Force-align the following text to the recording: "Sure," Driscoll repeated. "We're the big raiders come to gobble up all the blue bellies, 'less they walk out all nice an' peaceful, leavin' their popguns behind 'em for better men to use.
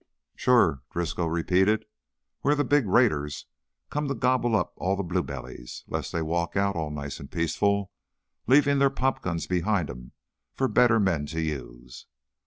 "Sure," 0.35 0.81
Driscoll 0.91 1.29
repeated. 1.29 1.85
"We're 2.41 2.55
the 2.55 2.63
big 2.63 2.87
raiders 2.87 3.45
come 3.91 4.07
to 4.07 4.15
gobble 4.15 4.55
up 4.55 4.73
all 4.77 4.95
the 4.95 5.03
blue 5.03 5.21
bellies, 5.21 5.83
'less 5.87 6.09
they 6.09 6.23
walk 6.23 6.57
out 6.57 6.75
all 6.75 6.89
nice 6.89 7.19
an' 7.19 7.27
peaceful, 7.27 7.91
leavin' 8.47 8.79
their 8.79 8.89
popguns 8.89 9.45
behind 9.47 9.91
'em 9.91 10.13
for 10.55 10.67
better 10.67 10.99
men 10.99 11.27
to 11.27 11.41
use. 11.41 12.07